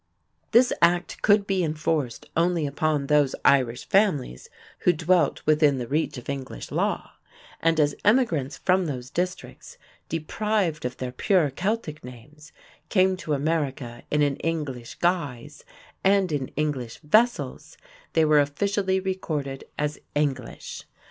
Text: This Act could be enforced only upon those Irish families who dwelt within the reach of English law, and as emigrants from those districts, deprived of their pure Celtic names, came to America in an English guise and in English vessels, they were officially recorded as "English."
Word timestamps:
This 0.49 0.73
Act 0.81 1.21
could 1.21 1.45
be 1.45 1.63
enforced 1.63 2.25
only 2.35 2.65
upon 2.65 3.05
those 3.05 3.35
Irish 3.45 3.85
families 3.87 4.49
who 4.79 4.93
dwelt 4.93 5.45
within 5.45 5.77
the 5.77 5.85
reach 5.87 6.17
of 6.17 6.27
English 6.27 6.71
law, 6.71 7.11
and 7.61 7.79
as 7.79 7.93
emigrants 8.03 8.57
from 8.57 8.87
those 8.87 9.11
districts, 9.11 9.77
deprived 10.09 10.85
of 10.85 10.97
their 10.97 11.11
pure 11.11 11.51
Celtic 11.51 12.03
names, 12.03 12.51
came 12.89 13.15
to 13.17 13.33
America 13.35 14.01
in 14.09 14.23
an 14.23 14.37
English 14.37 14.95
guise 14.95 15.63
and 16.03 16.31
in 16.31 16.47
English 16.55 16.97
vessels, 17.03 17.77
they 18.13 18.25
were 18.25 18.39
officially 18.39 18.99
recorded 18.99 19.65
as 19.77 19.99
"English." 20.15 20.81